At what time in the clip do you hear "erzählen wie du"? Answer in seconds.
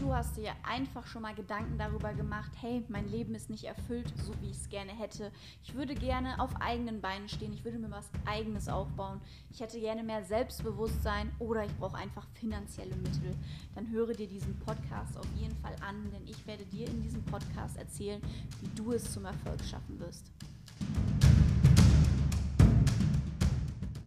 17.76-18.92